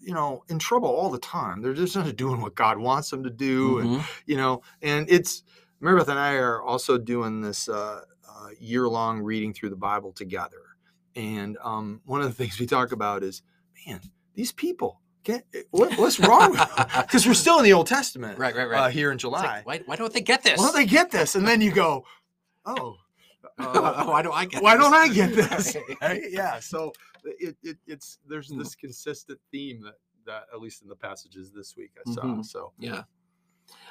you 0.00 0.14
know, 0.14 0.44
in 0.48 0.58
trouble 0.58 0.88
all 0.88 1.10
the 1.10 1.18
time. 1.18 1.62
They're 1.62 1.74
just 1.74 1.96
not 1.96 2.14
doing 2.16 2.40
what 2.40 2.54
God 2.54 2.78
wants 2.78 3.10
them 3.10 3.22
to 3.24 3.30
do, 3.30 3.78
and 3.80 3.90
Mhm. 3.90 4.04
you 4.26 4.36
know, 4.36 4.62
and 4.82 5.10
it's 5.10 5.42
Marybeth 5.82 6.08
and 6.08 6.18
I 6.18 6.34
are 6.34 6.62
also 6.62 6.98
doing 6.98 7.40
this 7.40 7.68
uh, 7.68 8.02
uh, 8.28 8.48
year 8.58 8.88
long 8.88 9.20
reading 9.20 9.52
through 9.52 9.70
the 9.70 9.76
Bible 9.76 10.12
together. 10.12 10.67
And 11.18 11.58
um, 11.64 12.00
one 12.04 12.20
of 12.22 12.28
the 12.28 12.32
things 12.32 12.60
we 12.60 12.66
talk 12.66 12.92
about 12.92 13.24
is, 13.24 13.42
man, 13.86 14.00
these 14.34 14.52
people, 14.52 15.00
get, 15.24 15.44
what, 15.72 15.98
what's 15.98 16.20
wrong 16.20 16.52
with 16.52 16.60
them? 16.76 16.86
Because 17.02 17.26
we're 17.26 17.34
still 17.34 17.58
in 17.58 17.64
the 17.64 17.72
Old 17.72 17.88
Testament 17.88 18.38
Right, 18.38 18.54
right, 18.54 18.66
uh, 18.66 18.70
right. 18.70 18.92
here 18.92 19.10
in 19.10 19.18
July. 19.18 19.42
like, 19.42 19.66
why, 19.66 19.80
why 19.86 19.96
don't 19.96 20.12
they 20.12 20.20
get 20.20 20.44
this? 20.44 20.58
Why 20.58 20.66
don't 20.66 20.76
they 20.76 20.86
get 20.86 21.10
this? 21.10 21.34
And 21.34 21.46
then 21.46 21.60
you 21.60 21.72
go, 21.72 22.04
oh, 22.64 22.98
uh, 23.58 24.04
why 24.06 24.22
don't 24.22 24.32
I 24.34 24.44
get 24.44 24.62
why 24.62 24.76
this? 24.76 24.84
don't 24.84 24.94
I 24.94 25.08
get 25.08 25.34
this? 25.34 25.74
Right. 25.74 25.96
Right? 26.00 26.22
Yeah. 26.30 26.60
So 26.60 26.92
it, 27.24 27.56
it 27.64 27.76
it's 27.88 28.18
there's 28.28 28.48
Hmm. 28.50 28.58
this 28.60 28.76
consistent 28.76 29.40
theme 29.50 29.82
that 29.82 29.94
that 30.24 30.44
at 30.54 30.60
least 30.60 30.82
in 30.82 30.88
the 30.88 30.94
passages 30.94 31.50
this 31.50 31.76
week 31.76 31.90
I 32.06 32.12
saw. 32.12 32.22
Mhm. 32.22 32.44
So 32.46 32.72
Yeah. 32.78 33.02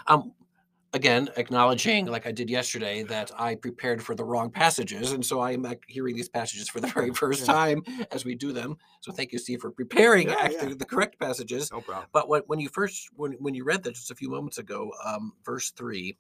Um 0.08 0.32
again, 0.94 1.30
acknowledging 1.38 2.06
like 2.06 2.26
I 2.26 2.32
did 2.32 2.50
yesterday 2.50 3.04
that 3.04 3.32
I 3.38 3.56
prepared 3.56 4.02
for 4.04 4.16
the 4.16 4.24
wrong 4.24 4.50
passages 4.50 5.12
and 5.12 5.26
so 5.26 5.42
I'm 5.42 5.66
hearing 5.88 6.16
these 6.16 6.30
passages 6.30 6.70
for 6.70 6.80
the 6.80 6.88
very 6.96 7.14
first 7.14 7.42
Yeah. 7.42 7.54
time 7.54 7.84
as 8.12 8.26
we 8.26 8.36
do 8.36 8.52
them. 8.54 8.78
So 9.02 9.12
thank 9.12 9.32
you 9.32 9.40
Steve 9.40 9.62
for 9.62 9.72
preparing 9.72 10.30
Yeah, 10.30 10.36
actually 10.40 10.70
yeah. 10.70 10.76
the 10.78 10.86
correct 10.86 11.20
passages. 11.20 11.72
no 11.72 11.82
problem. 11.82 12.08
But 12.14 12.30
when, 12.30 12.42
when 12.48 12.60
you 12.60 12.70
first 12.70 13.10
when 13.16 13.34
when 13.34 13.54
you 13.54 13.64
read 13.64 13.84
that 13.84 13.96
just 13.96 14.12
a 14.12 14.16
few 14.16 14.30
moments 14.30 14.58
ago, 14.58 14.92
um, 15.06 15.34
verse 15.46 15.72
three, 15.72 16.18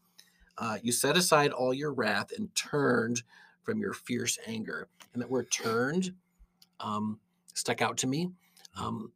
uh, 0.58 0.78
you 0.82 0.92
set 0.92 1.16
aside 1.18 1.52
all 1.52 1.74
your 1.74 1.94
wrath 1.94 2.32
and 2.38 2.54
turned 2.56 3.24
from 3.64 3.80
your 3.80 3.94
fierce 3.94 4.38
anger. 4.46 4.88
And 5.14 5.22
that 5.22 5.30
word 5.30 5.50
"turned" 5.52 6.14
um, 6.80 7.20
stuck 7.54 7.82
out 7.82 7.98
to 7.98 8.08
me. 8.08 8.30
Um, 8.76 9.12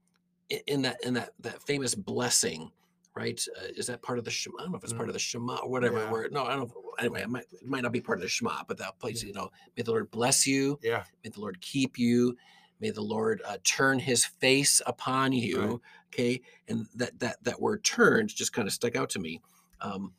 in 0.67 0.81
that 0.81 0.97
in 1.03 1.13
that 1.13 1.31
that 1.39 1.61
famous 1.63 1.95
blessing, 1.95 2.71
right? 3.15 3.43
Uh, 3.59 3.67
is 3.75 3.87
that 3.87 4.01
part 4.01 4.17
of 4.19 4.25
the 4.25 4.31
Shema? 4.31 4.57
I 4.59 4.61
don't 4.63 4.71
know 4.71 4.77
if 4.77 4.83
it's 4.83 4.93
part 4.93 5.05
Mm. 5.07 5.09
of 5.09 5.13
the 5.13 5.19
Shema 5.19 5.55
or 5.57 5.69
whatever. 5.69 5.99
Yeah. 5.99 6.11
Word. 6.11 6.31
No, 6.31 6.45
I 6.45 6.55
don't. 6.55 6.71
Anyway, 6.99 7.21
it 7.21 7.29
might 7.29 7.45
it 7.51 7.65
might 7.67 7.83
not 7.83 7.91
be 7.91 8.01
part 8.01 8.17
of 8.17 8.21
the 8.23 8.29
Shema, 8.29 8.63
but 8.67 8.77
that 8.77 8.99
place, 8.99 9.21
Yeah. 9.23 9.27
you 9.27 9.33
know, 9.33 9.51
may 9.75 9.83
the 9.83 9.91
Lord 9.91 10.11
bless 10.11 10.45
you. 10.47 10.79
Yeah. 10.81 11.03
May 11.23 11.29
the 11.29 11.39
Lord 11.41 11.59
keep 11.61 11.97
you. 11.99 12.37
May 12.79 12.89
the 12.89 13.01
Lord 13.01 13.41
uh, 13.45 13.57
turn 13.63 13.99
His 13.99 14.25
face 14.25 14.81
upon 14.85 15.33
you. 15.33 15.61
Right. 15.61 15.79
Okay, 16.13 16.41
and 16.67 16.87
that 16.95 17.19
that 17.19 17.43
that 17.43 17.61
word 17.61 17.83
"turned" 17.83 18.29
just 18.29 18.53
kind 18.53 18.67
of 18.67 18.73
stuck 18.73 18.95
out 18.95 19.09
to 19.11 19.19
me. 19.19 19.41
Um, 19.81 20.13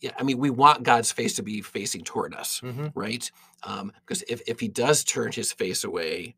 yeah, 0.00 0.12
I 0.18 0.22
mean, 0.22 0.38
we 0.38 0.48
want 0.50 0.82
God's 0.82 1.12
face 1.12 1.34
to 1.36 1.42
be 1.42 1.60
facing 1.60 2.04
toward 2.04 2.34
us, 2.34 2.60
Mm-hmm. 2.62 2.86
right? 2.94 3.30
Um, 3.64 3.92
because 4.06 4.22
if 4.28 4.40
if 4.46 4.58
He 4.60 4.68
does 4.68 5.04
turn 5.04 5.30
His 5.32 5.52
face 5.52 5.84
away, 5.84 6.36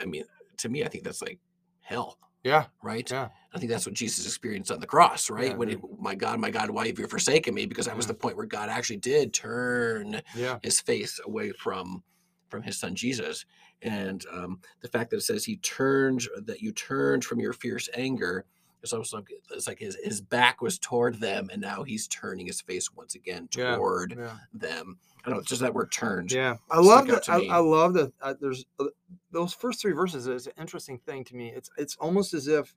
I 0.00 0.04
mean, 0.04 0.24
to 0.58 0.68
me, 0.68 0.84
I 0.84 0.88
think 0.88 1.04
that's 1.04 1.22
like 1.22 1.38
hell. 1.80 2.18
Yeah. 2.44 2.66
right? 2.82 3.08
Yeah. 3.10 3.28
I 3.54 3.58
think 3.58 3.70
that's 3.70 3.86
what 3.86 3.94
Jesus 3.94 4.26
experienced 4.26 4.70
on 4.72 4.80
the 4.80 4.86
cross, 4.86 5.30
right? 5.30 5.48
Yeah, 5.50 5.56
when 5.56 5.68
it, 5.70 5.80
my 6.00 6.14
God, 6.14 6.40
my 6.40 6.50
God, 6.50 6.70
why 6.70 6.86
have 6.88 6.98
you 6.98 7.06
forsaken 7.06 7.54
me? 7.54 7.66
Because 7.66 7.86
that 7.86 7.96
was 7.96 8.06
the 8.06 8.14
point 8.14 8.36
where 8.36 8.46
God 8.46 8.68
actually 8.68 8.96
did 8.96 9.32
turn 9.32 10.22
Yeah. 10.34 10.58
his 10.62 10.80
face 10.80 11.20
away 11.24 11.52
from 11.52 12.02
from 12.48 12.62
his 12.62 12.78
son 12.78 12.94
Jesus. 12.94 13.46
And 13.80 14.24
um, 14.30 14.60
the 14.82 14.88
fact 14.88 15.10
that 15.10 15.18
it 15.18 15.22
says 15.22 15.44
he 15.44 15.56
turned 15.56 16.22
that 16.44 16.60
you 16.60 16.72
turned 16.72 17.24
from 17.24 17.40
your 17.40 17.52
fierce 17.54 17.88
anger, 17.94 18.44
it's 18.82 18.92
almost 18.92 19.12
like 19.14 19.28
it's 19.50 19.66
like 19.68 19.78
his, 19.78 19.96
his 20.02 20.20
back 20.20 20.60
was 20.60 20.78
toward 20.78 21.20
them, 21.20 21.48
and 21.52 21.60
now 21.62 21.82
he's 21.82 22.08
turning 22.08 22.46
his 22.46 22.60
face 22.60 22.92
once 22.92 23.14
again 23.14 23.48
toward 23.48 24.16
Yeah. 24.18 24.36
them. 24.52 24.98
I 25.24 25.28
don't 25.28 25.36
know, 25.36 25.40
it's 25.40 25.48
just 25.48 25.60
that 25.60 25.72
word 25.72 25.92
turned. 25.92 26.32
Yeah, 26.32 26.56
I 26.68 26.80
love 26.80 27.06
that. 27.06 27.28
I. 27.28 27.46
I 27.46 27.58
love 27.58 27.94
that. 27.94 28.12
Uh, 28.20 28.34
there's 28.40 28.64
uh, 28.80 28.86
those 29.30 29.52
first 29.54 29.80
three 29.80 29.92
verses 29.92 30.26
is 30.26 30.48
an 30.48 30.54
interesting 30.58 30.98
thing 30.98 31.22
to 31.24 31.36
me. 31.36 31.48
It's 31.54 31.70
it's 31.78 31.96
almost 31.96 32.34
as 32.34 32.48
if 32.48 32.74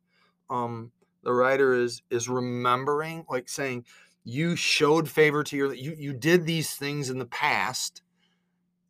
um, 0.52 0.92
the 1.24 1.34
writer 1.34 1.74
is 1.74 2.04
is 2.12 2.30
remembering, 2.30 3.26
like 3.30 3.50
saying, 3.50 3.86
"You 4.24 4.56
showed 4.56 5.10
favor 5.10 5.44
to 5.44 5.58
your 5.58 5.74
you 5.74 5.96
you 5.98 6.14
did 6.14 6.46
these 6.46 6.76
things 6.76 7.10
in 7.10 7.18
the 7.18 7.26
past." 7.26 8.04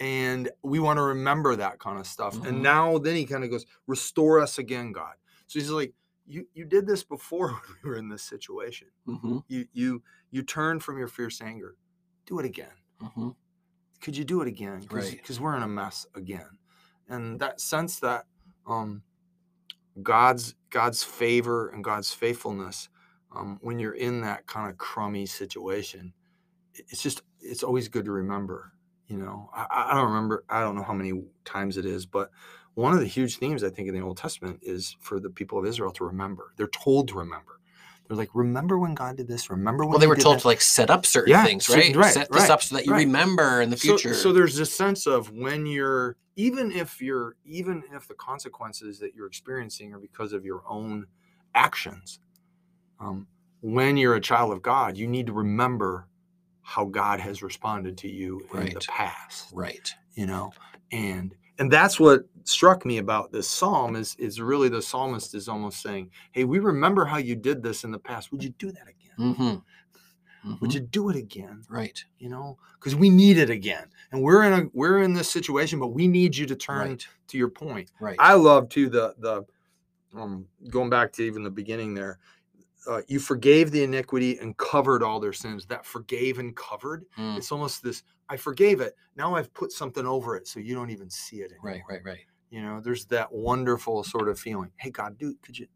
And 0.02 0.50
we 0.62 0.80
want 0.80 0.98
to 0.98 1.04
remember 1.04 1.56
that 1.56 1.80
kind 1.80 1.98
of 1.98 2.06
stuff. 2.06 2.36
Mhm. 2.36 2.48
And 2.48 2.62
now, 2.62 2.98
then 2.98 3.16
he 3.16 3.26
kind 3.26 3.46
of 3.46 3.50
goes, 3.50 3.66
"Restore 3.88 4.42
us 4.42 4.58
again, 4.58 4.92
God." 4.92 5.14
So 5.48 5.60
he's 5.60 5.70
like, 5.70 5.94
"You 6.26 6.48
you 6.54 6.66
did 6.66 6.88
this 6.88 7.04
before 7.04 7.50
when 7.54 7.78
we 7.84 7.90
were 7.90 7.98
in 7.98 8.10
this 8.10 8.24
situation. 8.24 8.90
hmm 9.06 9.40
You 9.48 9.68
you 9.74 10.04
you 10.32 10.44
turned 10.44 10.84
from 10.84 10.98
your 10.98 11.08
fierce 11.08 11.42
anger. 11.42 11.78
Do 12.26 12.40
it 12.40 12.46
again." 12.46 12.74
hmm 13.00 13.30
could 14.02 14.18
you 14.18 14.24
do 14.26 14.42
it 14.42 14.48
again? 14.48 14.82
Because 14.82 15.12
Right. 15.12 15.40
we're 15.42 15.56
in 15.58 15.64
a 15.64 15.68
mess 15.68 16.06
again, 16.16 16.60
and 17.08 17.40
that 17.40 17.60
sense 17.62 18.00
that 18.02 18.28
um, 18.68 19.04
God's 20.02 20.56
God's 20.70 21.04
favor 21.04 21.70
and 21.70 21.84
God's 21.84 22.14
faithfulness 22.14 22.90
um, 23.36 23.60
when 23.62 23.80
you're 23.80 23.94
in 23.96 24.22
that 24.22 24.48
kind 24.48 24.70
of 24.70 24.78
crummy 24.78 25.26
situation, 25.26 26.14
it's 26.74 27.02
just 27.02 27.22
it's 27.40 27.64
always 27.64 27.88
good 27.90 28.06
to 28.06 28.12
remember. 28.12 28.74
You 29.08 29.18
know, 29.18 29.50
I- 29.54 29.68
I 29.92 29.94
don't 29.96 30.08
remember. 30.12 30.46
I 30.50 30.62
don't 30.62 30.76
know 30.76 30.84
how 30.84 30.94
many 30.94 31.14
times 31.46 31.78
it 31.78 31.86
is, 31.86 32.06
but 32.06 32.32
one 32.76 32.94
of 32.94 33.00
the 33.00 33.08
huge 33.08 33.38
themes 33.38 33.64
I 33.64 33.70
think 33.70 33.88
in 33.90 33.96
the 33.96 34.02
Old 34.02 34.18
Testament 34.18 34.60
is 34.62 34.96
for 35.00 35.20
the 35.20 35.30
people 35.30 35.58
of 35.58 35.66
Israel 35.66 35.92
to 35.92 36.06
remember. 36.06 36.54
They're 36.58 36.68
told 36.68 37.08
to 37.10 37.16
remember. 37.16 37.60
They're 38.08 38.18
like, 38.18 38.30
remember 38.34 38.78
when 38.78 38.94
God 38.94 39.18
did 39.18 39.28
this. 39.28 39.50
Remember 39.50 39.84
when 39.86 39.92
Well, 39.94 40.00
they 40.00 40.06
he 40.06 40.10
were 40.10 40.16
told 40.16 40.38
that?" 40.38 40.42
to 40.44 40.48
like 40.48 40.62
set 40.62 40.90
up 40.92 41.06
certain 41.06 41.32
Yeah, 41.32 41.44
things, 41.46 41.68
right? 41.70 41.96
right, 41.96 42.14
Set 42.14 42.32
this 42.32 42.44
right, 42.44 42.50
up 42.52 42.62
so 42.62 42.76
that 42.76 42.86
you 42.86 42.92
right. 42.92 43.06
remember 43.08 43.62
in 43.62 43.70
the 43.72 43.78
future. 43.78 44.14
So, 44.14 44.32
there's 44.32 44.56
this 44.56 44.74
sense 44.74 45.08
of 45.08 45.32
when 45.32 45.66
you're 45.66 46.18
even 46.36 46.72
if 46.72 47.02
you're 47.02 47.36
even 47.46 47.84
if 47.94 48.08
the 48.08 48.14
consequences 48.14 49.00
that 49.00 49.16
you're 49.16 49.26
experiencing 49.28 49.94
are 49.94 50.00
because 50.00 50.34
of 50.34 50.46
your 50.46 50.62
own 50.68 51.08
actions. 51.56 52.20
Um, 53.00 53.28
when 53.62 53.98
you're 53.98 54.16
a 54.16 54.22
child 54.22 54.52
of 54.54 54.62
God, 54.62 54.98
you 54.98 55.08
need 55.08 55.26
to 55.28 55.34
remember 55.34 56.08
how 56.62 56.86
God 56.86 57.20
has 57.20 57.42
responded 57.42 57.98
to 58.00 58.10
you 58.10 58.42
in 58.54 58.74
the 58.74 58.82
past. 58.88 59.52
right. 59.54 59.94
You 60.14 60.28
know, 60.28 60.52
and 60.92 61.34
and 61.60 61.72
that's 61.72 62.00
what 62.00 62.24
struck 62.44 62.86
me 62.86 62.98
about 63.00 63.32
this 63.32 63.50
psalm 63.50 63.96
is 63.96 64.16
is 64.20 64.40
really 64.42 64.70
the 64.70 64.82
psalmist 64.82 65.34
is 65.36 65.48
almost 65.48 65.82
saying, 65.82 66.12
"Hey, 66.32 66.44
we 66.44 66.60
remember 66.60 67.06
how 67.06 67.18
you 67.18 67.36
did 67.36 67.64
this 67.64 67.84
in 67.84 67.92
the 67.92 68.00
past. 68.00 68.32
Would 68.32 68.44
you 68.44 68.52
do 68.52 68.72
that 68.72 68.88
again? 68.88 69.36
hmm 69.36 70.54
Would 70.62 70.74
you 70.74 70.82
do 70.82 71.10
it 71.10 71.16
again?" 71.16 71.64
Right. 71.70 72.04
you 72.20 72.30
know 72.30 72.58
because 72.80 72.96
we 72.96 73.10
need 73.10 73.38
it 73.38 73.50
again 73.50 73.88
and 74.12 74.22
we're 74.22 74.44
in 74.44 74.54
a 74.54 74.70
we're 74.74 75.02
in 75.02 75.14
this 75.14 75.30
situation 75.30 75.80
but 75.80 75.88
we 75.88 76.08
need 76.08 76.36
you 76.36 76.46
to 76.46 76.56
turn 76.56 76.90
Right. 76.90 77.08
to 77.28 77.38
your 77.38 77.50
point 77.50 77.90
Right. 78.00 78.16
i 78.20 78.34
love 78.34 78.70
too 78.70 78.90
the 78.90 79.16
the 79.20 79.44
um 80.14 80.46
going 80.70 80.90
back 80.90 81.12
to 81.14 81.24
even 81.24 81.42
the 81.44 81.50
beginning 81.50 81.94
there 81.96 82.20
uh, 82.88 83.02
you 83.08 83.20
forgave 83.20 83.72
the 83.72 83.84
iniquity 83.84 84.38
and 84.38 84.56
covered 84.58 85.02
all 85.02 85.20
their 85.20 85.34
sins 85.34 85.66
that 85.66 85.84
forgave 85.86 86.38
and 86.38 86.56
covered 86.56 87.06
Mm, 87.18 87.38
it's 87.38 87.52
almost 87.52 87.82
this 87.82 88.04
i 88.30 88.38
forgave 88.38 88.82
it 88.82 88.94
now 89.16 89.36
i've 89.36 89.54
put 89.54 89.72
something 89.72 90.06
over 90.06 90.36
it 90.36 90.48
so 90.48 90.60
you 90.60 90.74
don't 90.76 90.90
even 90.90 91.10
see 91.10 91.38
it 91.38 91.52
anymore. 91.52 91.72
right. 91.72 91.82
Right. 91.90 92.02
Right. 92.04 92.20
you 92.50 92.62
know 92.62 92.80
there's 92.82 93.06
that 93.06 93.32
wonderful 93.32 94.04
sort 94.04 94.30
of 94.30 94.40
feeling 94.40 94.72
hey 94.78 94.90
god 94.92 95.18
dude, 95.18 95.42
could 95.42 95.58
you 95.58 95.68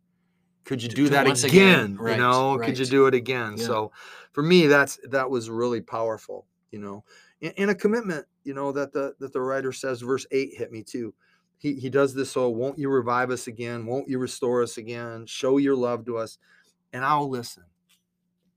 could 0.66 0.84
you 0.84 0.90
Do- 0.90 0.96
do, 0.96 1.10
that 1.10 1.26
again, 1.28 1.46
again. 1.50 1.98
Right, 1.98 2.12
you 2.14 2.18
know 2.22 2.58
could 2.64 2.78
you 2.78 2.86
do 2.86 3.08
it 3.08 3.14
again 3.14 3.56
Yeah. 3.58 3.66
so 3.66 3.92
for 4.34 4.44
me 4.44 4.68
that's 4.68 5.00
that 5.10 5.30
was 5.30 5.50
really 5.50 5.82
powerful 5.82 6.46
you 6.72 6.80
know 6.80 7.04
and, 7.42 7.54
and 7.58 7.70
a 7.72 7.76
commitment 7.76 8.26
you 8.44 8.54
know 8.54 8.72
that 8.72 8.94
the 8.94 9.14
that 9.20 9.34
the 9.34 9.42
writer 9.42 9.72
says 9.72 10.02
verse 10.02 10.26
8 10.32 10.54
hit 10.56 10.72
me 10.72 10.84
too 10.84 11.14
he, 11.58 11.74
he 11.76 11.90
does 11.90 12.14
this 12.14 12.32
so 12.32 12.50
won't 12.50 12.78
you 12.80 12.90
revive 12.90 13.32
us 13.32 13.48
again 13.48 13.86
won't 13.86 14.08
you 14.08 14.18
restore 14.20 14.62
us 14.64 14.78
again 14.78 15.26
show 15.26 15.58
your 15.58 15.76
love 15.76 16.06
to 16.06 16.18
us 16.18 16.38
and 16.94 17.04
i'll 17.04 17.30
listen 17.30 17.64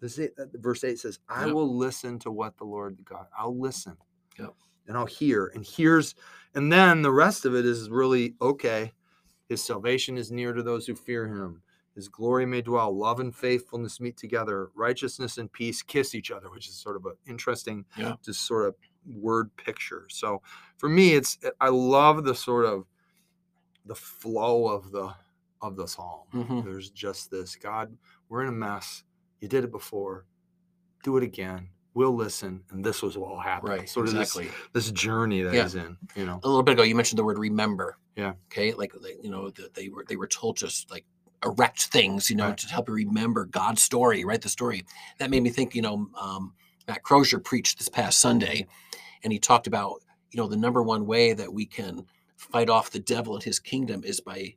this 0.02 0.18
is, 0.18 0.28
verse 0.54 0.84
8 0.84 0.98
says 0.98 1.18
i 1.28 1.46
Yep. 1.46 1.54
will 1.54 1.74
listen 1.76 2.18
to 2.20 2.30
what 2.30 2.58
the 2.58 2.64
lord 2.64 2.98
god 3.04 3.26
i'll 3.38 3.58
listen 3.58 3.96
Yep. 4.38 4.54
and 4.88 4.96
i'll 4.98 5.06
hear 5.06 5.46
and 5.54 5.64
here's 5.64 6.14
and 6.54 6.70
then 6.70 7.00
the 7.02 7.12
rest 7.12 7.46
of 7.46 7.54
it 7.54 7.64
is 7.64 7.88
really 7.88 8.34
okay 8.42 8.92
his 9.48 9.62
salvation 9.64 10.18
is 10.18 10.30
near 10.30 10.52
to 10.52 10.62
those 10.62 10.86
who 10.86 10.94
fear 10.94 11.26
him 11.28 11.62
his 11.94 12.08
glory 12.08 12.46
may 12.46 12.62
dwell 12.62 12.94
love 12.96 13.20
and 13.20 13.34
faithfulness 13.34 14.00
meet 14.00 14.16
together 14.16 14.70
righteousness 14.74 15.38
and 15.38 15.50
peace 15.52 15.82
kiss 15.82 16.14
each 16.14 16.30
other 16.30 16.50
which 16.50 16.68
is 16.68 16.74
sort 16.74 16.96
of 16.96 17.06
an 17.06 17.14
interesting 17.26 17.84
Yeah. 17.96 18.14
just 18.24 18.46
sort 18.46 18.66
of 18.68 18.74
word 19.16 19.50
picture 19.56 20.06
so 20.10 20.42
for 20.78 20.88
me 20.88 21.14
it's 21.14 21.38
i 21.60 21.68
love 21.68 22.24
the 22.24 22.34
sort 22.34 22.66
of 22.66 22.84
the 23.86 23.94
flow 23.96 24.68
of 24.68 24.90
the 24.92 25.12
of 25.60 25.76
the 25.76 25.86
psalm 25.86 26.26
Mhm. 26.32 26.64
there's 26.64 26.90
just 26.90 27.30
this 27.30 27.56
god 27.56 27.96
we're 28.28 28.42
in 28.42 28.48
a 28.48 28.52
mess 28.52 29.04
you 29.42 29.48
did 29.48 29.64
it 29.64 29.70
before 29.70 30.24
do 31.04 31.16
it 31.18 31.22
again 31.22 31.68
we'll 31.94 32.14
listen 32.14 32.62
and 32.70 32.82
this 32.84 33.02
was 33.02 33.18
what 33.18 33.28
will 33.28 33.40
happen 33.40 33.68
Right. 33.68 33.88
sort 33.88 34.08
of 34.08 34.14
exactly. 34.14 34.44
this, 34.72 34.86
this 34.86 34.92
journey 34.92 35.42
that 35.42 35.52
Yeah. 35.54 35.68
in 35.82 35.96
you 36.16 36.24
know 36.24 36.40
a 36.42 36.48
little 36.48 36.62
bit 36.62 36.72
ago 36.72 36.82
you 36.82 36.94
mentioned 36.94 37.18
the 37.18 37.24
word 37.24 37.38
remember 37.38 37.98
Yeah. 38.16 38.32
okay 38.50 38.72
like 38.72 38.92
you 39.22 39.30
know 39.30 39.50
they 39.74 39.88
were 39.90 40.04
they 40.08 40.16
were 40.16 40.28
told 40.28 40.56
just 40.56 40.90
like 40.90 41.04
erect 41.44 41.86
things 41.86 42.30
you 42.30 42.36
know 42.36 42.48
Right. 42.48 42.56
to 42.58 42.68
help 42.68 42.88
you 42.88 42.94
remember 42.94 43.44
god's 43.46 43.82
story 43.82 44.24
right 44.24 44.40
the 44.40 44.48
story 44.48 44.84
that 45.18 45.28
made 45.28 45.42
me 45.42 45.50
think 45.50 45.74
you 45.74 45.82
know 45.82 46.08
um, 46.18 46.54
matt 46.88 47.02
crozier 47.02 47.40
preached 47.40 47.78
this 47.78 47.88
past 47.88 48.20
sunday 48.20 48.66
and 49.24 49.32
he 49.32 49.38
talked 49.38 49.66
about 49.66 50.00
you 50.30 50.38
know 50.40 50.46
the 50.46 50.56
number 50.56 50.82
one 50.82 51.04
way 51.04 51.32
that 51.34 51.52
we 51.52 51.66
can 51.66 52.06
fight 52.36 52.70
off 52.70 52.90
the 52.90 52.98
devil 53.00 53.34
and 53.34 53.42
his 53.44 53.58
kingdom 53.60 54.02
is 54.04 54.20
by 54.20 54.54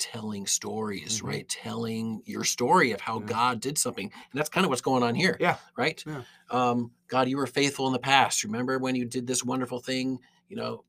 telling 0.00 0.46
stories 0.46 1.20
Mhm. 1.20 1.28
right 1.28 1.48
telling 1.48 2.22
your 2.24 2.42
story 2.42 2.90
of 2.90 3.00
how 3.00 3.20
Yeah. 3.20 3.26
god 3.26 3.60
did 3.60 3.78
something 3.78 4.06
and 4.06 4.38
that's 4.38 4.48
kind 4.48 4.64
of 4.64 4.70
what's 4.70 4.80
going 4.80 5.02
on 5.04 5.14
here 5.14 5.36
Yeah. 5.38 5.58
right 5.76 6.02
Yeah. 6.06 6.22
um, 6.50 6.90
god 7.06 7.28
you 7.28 7.36
were 7.36 7.46
faithful 7.46 7.86
in 7.86 7.92
the 7.92 7.98
past 8.00 8.42
remember 8.42 8.78
when 8.78 8.96
you 8.96 9.04
did 9.04 9.26
this 9.26 9.44
wonderful 9.44 9.78
thing 9.80 10.18
you 10.48 10.56
know 10.56 10.84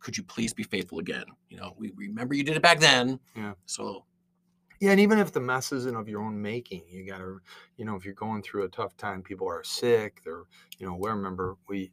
could 0.00 0.16
you 0.18 0.24
please 0.24 0.52
be 0.52 0.62
faithful 0.64 0.98
again 0.98 1.24
you 1.48 1.56
know 1.56 1.74
we 1.78 1.92
remember 1.96 2.34
you 2.34 2.44
did 2.44 2.56
it 2.56 2.62
back 2.62 2.80
then 2.80 3.18
Yeah. 3.34 3.54
so 3.64 4.04
Yeah, 4.78 4.90
and 4.90 5.00
even 5.00 5.18
if 5.18 5.32
the 5.32 5.40
mess 5.40 5.72
isn't 5.72 5.96
of 5.96 6.06
your 6.06 6.20
own 6.20 6.42
making, 6.42 6.82
you 6.90 7.06
gotta, 7.06 7.38
you 7.78 7.86
know, 7.86 7.96
if 7.96 8.04
you're 8.04 8.12
going 8.12 8.42
through 8.42 8.64
a 8.64 8.68
tough 8.68 8.94
time, 8.98 9.22
people 9.22 9.48
are 9.48 9.64
sick. 9.64 10.20
They're, 10.22 10.42
you 10.76 10.86
know, 10.86 10.94
we 10.94 11.08
remember 11.08 11.56
we, 11.66 11.92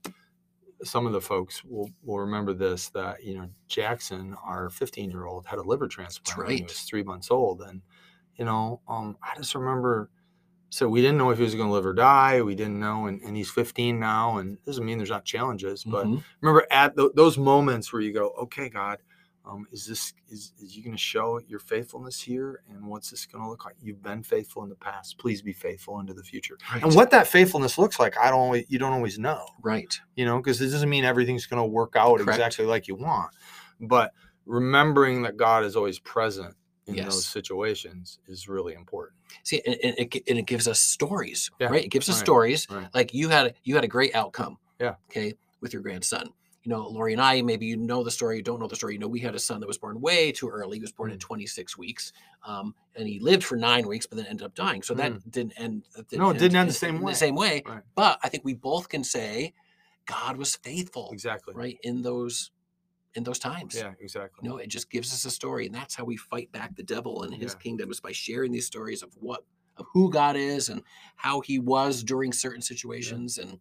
some 0.84 1.06
of 1.08 1.14
the 1.14 1.22
folks 1.22 1.64
will 1.64 1.90
will 2.04 2.20
remember 2.20 2.54
this 2.54 2.90
that 2.90 3.24
you 3.24 3.36
know 3.36 3.50
Jackson, 3.68 4.36
our 4.44 4.70
15 4.70 5.10
year 5.10 5.26
old, 5.26 5.46
had 5.46 5.60
a 5.60 5.64
liver 5.64 5.88
transplant 5.88 6.38
when 6.40 6.48
he 6.58 6.64
was 6.64 6.82
three 6.82 7.04
months 7.04 7.32
old, 7.32 7.62
and 7.62 7.82
you 8.36 8.46
know, 8.46 8.82
um, 8.88 9.18
I 9.22 9.36
just 9.38 9.56
remember. 9.56 10.10
So 10.70 10.90
we 10.90 11.02
didn't 11.02 11.20
know 11.20 11.30
if 11.30 11.38
he 11.38 11.44
was 11.44 11.54
going 11.54 11.68
to 11.68 11.74
live 11.74 11.86
or 11.86 11.94
die. 11.94 12.42
We 12.42 12.56
didn't 12.56 12.80
know, 12.80 13.06
and, 13.06 13.22
and 13.22 13.38
he's 13.38 13.52
15 13.52 14.00
now, 14.00 14.40
and 14.40 14.58
doesn't 14.66 14.84
mean 14.84 14.98
there's 14.98 15.12
not 15.12 15.24
challenges, 15.24 15.84
but 15.84 16.08
Mhm. 16.08 16.24
remember 16.42 16.66
at 16.72 16.96
tho- 16.96 17.12
those 17.14 17.38
moments 17.38 17.94
where 17.94 18.02
you 18.02 18.12
go, 18.12 18.30
okay, 18.42 18.70
God, 18.70 18.98
um, 19.46 19.68
is 19.72 19.86
this 19.86 20.14
is, 20.30 20.54
is 20.62 20.76
you 20.78 20.84
going 20.84 20.96
to 20.96 21.02
show 21.02 21.40
your 21.48 21.60
faithfulness 21.60 22.22
here, 22.22 22.62
and 22.70 22.86
what's 22.88 23.10
this 23.10 23.26
going 23.26 23.44
to 23.44 23.50
look 23.50 23.66
like? 23.66 23.76
You've 23.82 24.02
been 24.02 24.24
faithful 24.24 24.64
in 24.64 24.70
the 24.70 24.76
past. 24.76 25.18
Please 25.18 25.42
be 25.42 25.52
faithful 25.54 26.00
into 26.00 26.14
the 26.14 26.24
future. 26.24 26.58
right. 26.72 26.82
And 26.82 26.96
what 26.96 27.12
that 27.12 27.28
faithfulness 27.28 27.78
looks 27.78 28.00
like, 28.00 28.18
I 28.18 28.30
don't 28.30 28.40
always, 28.40 28.66
you 28.70 28.80
don't 28.80 28.94
always 28.94 29.20
know, 29.20 29.46
right 29.62 30.00
you 30.16 30.26
know, 30.26 30.38
because 30.38 30.62
it 30.62 30.70
doesn't 30.70 30.90
mean 30.90 31.04
everything's 31.04 31.46
going 31.46 31.62
to 31.62 31.66
work 31.68 31.96
out 31.96 32.20
Correct. 32.20 32.30
exactly 32.38 32.66
like 32.66 32.88
you 32.88 32.96
want. 32.96 33.32
But 33.82 34.12
remembering 34.46 35.24
that 35.24 35.36
God 35.38 35.64
is 35.66 35.76
always 35.76 36.00
present 36.00 36.56
in 36.88 36.96
Yes. 36.96 37.06
those 37.14 37.26
situations 37.26 38.20
is 38.28 38.48
really 38.50 38.74
important. 38.74 39.18
see 39.44 39.62
and, 39.66 39.76
and, 39.84 39.96
it, 39.98 40.24
and 40.28 40.38
it 40.38 40.46
gives 40.46 40.68
us 40.68 40.80
stories 40.80 41.50
Yeah, 41.60 41.68
right 41.68 41.84
it 41.86 41.88
gives 41.90 42.10
us 42.10 42.16
right, 42.18 42.26
stories 42.26 42.68
right. 42.70 42.88
like 42.94 43.14
you 43.14 43.30
had 43.30 43.56
you 43.64 43.76
had 43.76 43.84
a 43.86 43.88
great 43.88 44.14
outcome 44.16 44.58
Yeah. 44.82 44.96
okay 45.10 45.34
with 45.62 45.72
your 45.74 45.82
grandson 45.82 46.30
you 46.64 46.70
know 46.70 46.88
lori 46.88 47.14
and 47.14 47.22
i 47.22 47.42
maybe 47.42 47.66
you 47.66 47.76
know 47.78 48.04
the 48.04 48.12
story 48.12 48.38
you 48.38 48.42
don't 48.44 48.60
know 48.60 48.68
the 48.68 48.76
story 48.76 48.94
you 48.94 49.00
know 49.00 49.08
we 49.08 49.20
had 49.20 49.36
a 49.36 49.40
son 49.40 49.60
that 49.60 49.68
was 49.68 49.78
born 49.78 50.00
way 50.00 50.32
too 50.32 50.50
early 50.50 50.78
he 50.78 50.82
was 50.82 50.92
born 50.92 51.12
at 51.12 51.18
Mm. 51.18 51.22
26 51.22 51.78
weeks 51.78 52.14
um, 52.46 52.74
and 52.96 53.08
he 53.08 53.20
lived 53.20 53.44
for 53.44 53.56
nine 53.58 53.88
weeks 53.88 54.06
but 54.06 54.18
then 54.18 54.26
ended 54.28 54.46
up 54.46 54.56
dying 54.56 54.82
so 54.82 54.94
that 54.94 55.30
didn't 55.30 55.54
end 55.58 55.84
that 55.96 56.08
Mm. 56.10 56.18
No, 56.18 56.30
it 56.30 56.38
didn't 56.40 56.56
end 56.56 56.70
the 56.70 56.74
same 56.74 57.02
way. 57.02 57.12
the 57.12 57.18
same 57.18 57.36
way 57.36 57.64
Right. 57.66 57.84
but 57.96 58.20
i 58.24 58.30
think 58.30 58.44
we 58.46 58.54
both 58.54 58.88
can 58.90 59.04
say 59.04 59.54
god 60.06 60.38
was 60.38 60.56
faithful 60.56 61.10
Exactly. 61.12 61.54
right 61.56 61.78
in 61.84 62.02
those 62.02 62.52
in 63.16 63.24
those 63.24 63.38
times. 63.38 63.76
Yeah, 63.76 63.94
exactly. 64.00 64.40
You 64.44 64.50
know, 64.50 64.58
it 64.58 64.70
just 64.70 64.90
gives 64.90 65.14
us 65.14 65.24
a 65.24 65.30
story, 65.30 65.68
and 65.68 65.76
that's 65.76 65.94
how 65.94 66.04
we 66.04 66.18
fight 66.18 66.52
back 66.52 66.76
the 66.76 66.82
devil 66.82 67.22
and 67.22 67.32
his 67.32 67.52
Yeah. 67.54 67.60
kingdom 67.60 67.92
is 67.92 68.00
by 68.00 68.12
sharing 68.12 68.52
these 68.52 68.66
stories 68.66 69.04
of 69.04 69.14
what 69.20 69.46
of 69.78 69.86
who 69.94 70.10
God 70.10 70.36
is 70.36 70.68
and 70.70 70.82
how 71.16 71.40
He 71.42 71.60
was 71.60 72.04
during 72.04 72.34
certain 72.34 72.64
situations 72.64 73.38
and 73.38 73.60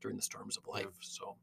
during 0.00 0.16
the 0.16 0.22
storms 0.22 0.56
of 0.56 0.66
life. 0.66 0.96
So, 1.00 1.36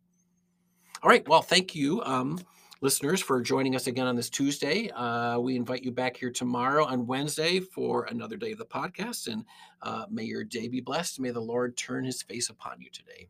all 1.03 1.09
right, 1.09 1.27
well, 1.27 1.41
thank 1.41 1.75
you, 1.75 2.01
um, 2.03 2.39
listeners, 2.81 3.21
for 3.21 3.41
joining 3.41 3.75
us 3.75 3.87
again 3.87 4.07
on 4.07 4.15
this 4.15 4.29
Tuesday. 4.29 4.89
Uh, 4.89 5.39
we 5.39 5.55
invite 5.55 5.83
you 5.83 5.91
back 5.91 6.17
here 6.17 6.31
tomorrow 6.31 6.85
on 6.85 7.05
Wednesday 7.05 7.59
for 7.59 8.05
another 8.05 8.37
day 8.37 8.51
of 8.51 8.57
the 8.57 8.65
podcast, 8.65 9.27
and 9.27 9.45
uh, 9.81 10.05
may 10.09 10.23
your 10.23 10.43
day 10.43 10.67
be 10.67 10.81
blessed. 10.81 11.19
May 11.19 11.31
the 11.31 11.39
Lord 11.39 11.77
turn 11.77 12.05
His 12.05 12.21
face 12.21 12.49
upon 12.49 12.81
you 12.81 12.89
today. 12.91 13.27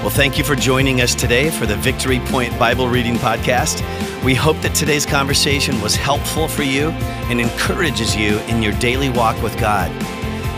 Well, 0.00 0.14
thank 0.14 0.38
you 0.38 0.44
for 0.44 0.54
joining 0.54 1.00
us 1.00 1.16
today 1.16 1.50
for 1.50 1.66
the 1.66 1.74
Victory 1.74 2.20
Point 2.26 2.56
Bible 2.60 2.88
Reading 2.88 3.16
Podcast. 3.16 3.82
We 4.24 4.34
hope 4.34 4.60
that 4.60 4.72
today's 4.72 5.04
conversation 5.04 5.80
was 5.80 5.96
helpful 5.96 6.46
for 6.46 6.62
you 6.62 6.90
and 7.28 7.40
encourages 7.40 8.14
you 8.14 8.38
in 8.42 8.62
your 8.62 8.72
daily 8.74 9.10
walk 9.10 9.42
with 9.42 9.58
God. 9.58 9.90